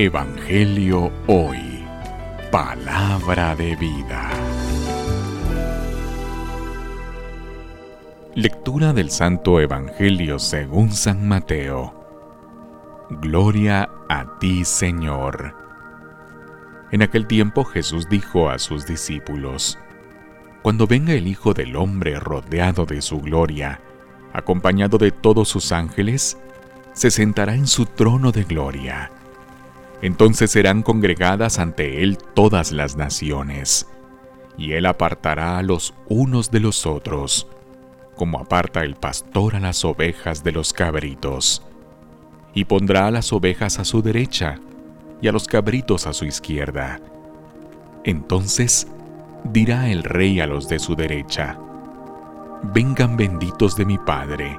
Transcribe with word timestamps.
Evangelio 0.00 1.10
Hoy. 1.26 1.84
Palabra 2.52 3.56
de 3.56 3.74
vida. 3.74 4.30
Lectura 8.36 8.92
del 8.92 9.10
Santo 9.10 9.58
Evangelio 9.58 10.38
según 10.38 10.92
San 10.92 11.26
Mateo. 11.26 11.92
Gloria 13.10 13.90
a 14.08 14.38
ti, 14.38 14.64
Señor. 14.64 15.56
En 16.92 17.02
aquel 17.02 17.26
tiempo 17.26 17.64
Jesús 17.64 18.08
dijo 18.08 18.50
a 18.50 18.60
sus 18.60 18.86
discípulos, 18.86 19.80
Cuando 20.62 20.86
venga 20.86 21.12
el 21.12 21.26
Hijo 21.26 21.54
del 21.54 21.74
Hombre 21.74 22.20
rodeado 22.20 22.86
de 22.86 23.02
su 23.02 23.20
gloria, 23.20 23.80
acompañado 24.32 24.96
de 24.96 25.10
todos 25.10 25.48
sus 25.48 25.72
ángeles, 25.72 26.38
se 26.92 27.10
sentará 27.10 27.56
en 27.56 27.66
su 27.66 27.84
trono 27.84 28.30
de 28.30 28.44
gloria 28.44 29.10
entonces 30.02 30.50
serán 30.50 30.82
congregadas 30.82 31.58
ante 31.58 32.02
él 32.02 32.18
todas 32.34 32.72
las 32.72 32.96
naciones, 32.96 33.88
y 34.56 34.72
él 34.72 34.86
apartará 34.86 35.58
a 35.58 35.62
los 35.62 35.94
unos 36.08 36.50
de 36.50 36.60
los 36.60 36.86
otros, 36.86 37.48
como 38.16 38.38
aparta 38.40 38.82
el 38.82 38.96
pastor 38.96 39.56
a 39.56 39.60
las 39.60 39.84
ovejas 39.84 40.42
de 40.42 40.52
los 40.52 40.72
cabritos, 40.72 41.62
y 42.54 42.64
pondrá 42.64 43.06
a 43.06 43.10
las 43.10 43.32
ovejas 43.32 43.78
a 43.78 43.84
su 43.84 44.02
derecha 44.02 44.60
y 45.20 45.28
a 45.28 45.32
los 45.32 45.46
cabritos 45.46 46.06
a 46.06 46.12
su 46.12 46.24
izquierda. 46.24 47.00
Entonces 48.04 48.88
dirá 49.44 49.90
el 49.90 50.02
rey 50.02 50.40
a 50.40 50.46
los 50.46 50.68
de 50.68 50.78
su 50.78 50.94
derecha, 50.94 51.58
Vengan 52.62 53.16
benditos 53.16 53.76
de 53.76 53.84
mi 53.84 53.98
Padre, 53.98 54.58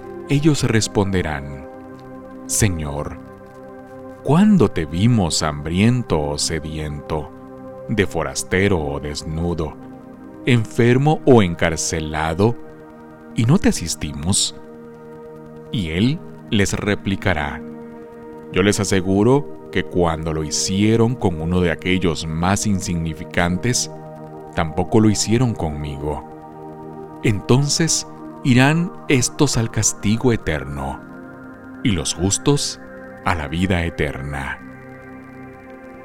ellos 0.31 0.63
responderán, 0.63 1.67
Señor, 2.45 3.19
¿cuándo 4.23 4.69
te 4.69 4.85
vimos 4.85 5.43
hambriento 5.43 6.21
o 6.21 6.37
sediento, 6.37 7.29
de 7.89 8.07
forastero 8.07 8.79
o 8.79 9.01
desnudo, 9.01 9.75
enfermo 10.45 11.19
o 11.25 11.43
encarcelado, 11.43 12.55
y 13.35 13.43
no 13.43 13.59
te 13.59 13.67
asistimos? 13.67 14.55
Y 15.69 15.89
él 15.89 16.17
les 16.49 16.71
replicará, 16.79 17.61
yo 18.53 18.63
les 18.63 18.79
aseguro 18.79 19.69
que 19.69 19.83
cuando 19.83 20.31
lo 20.31 20.45
hicieron 20.45 21.13
con 21.13 21.41
uno 21.41 21.59
de 21.59 21.71
aquellos 21.71 22.25
más 22.25 22.67
insignificantes, 22.67 23.91
tampoco 24.55 25.01
lo 25.01 25.09
hicieron 25.09 25.53
conmigo. 25.53 27.19
Entonces 27.21 28.07
irán 28.43 28.91
estos 29.07 29.57
al 29.57 29.71
castigo 29.71 30.33
eterno, 30.33 31.01
y 31.83 31.91
los 31.91 32.13
justos 32.13 32.79
a 33.25 33.35
la 33.35 33.47
vida 33.47 33.85
eterna. 33.85 34.59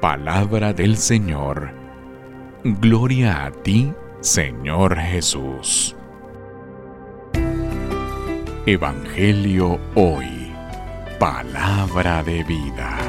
Palabra 0.00 0.72
del 0.72 0.97
Señor. 0.97 1.72
Gloria 2.64 3.44
a 3.44 3.50
ti, 3.50 3.92
Señor 4.20 4.98
Jesús. 4.98 5.97
Evangelio 8.66 9.78
hoy. 9.94 10.53
Palabra 11.18 12.22
de 12.22 12.42
vida. 12.42 13.05